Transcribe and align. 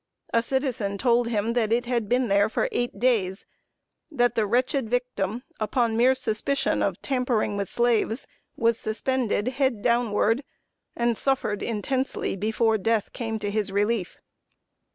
A 0.33 0.41
citizen 0.41 0.97
told 0.97 1.27
him 1.27 1.53
that 1.53 1.71
it 1.71 1.85
had 1.85 2.09
been 2.09 2.27
there 2.27 2.49
for 2.49 2.67
eight 2.71 2.97
days; 2.97 3.45
that 4.09 4.33
the 4.33 4.47
wretched 4.47 4.89
victim, 4.89 5.43
upon 5.59 5.95
mere 5.95 6.15
suspicion 6.15 6.81
of 6.81 6.99
tampering 7.03 7.55
with 7.55 7.69
slaves, 7.69 8.25
was 8.57 8.79
suspended, 8.79 9.47
head 9.59 9.83
downward, 9.83 10.43
and 10.95 11.15
suffered 11.15 11.61
intensely 11.61 12.35
before 12.35 12.79
death 12.79 13.13
came 13.13 13.37
to 13.37 13.51
his 13.51 13.71
relief. 13.71 14.17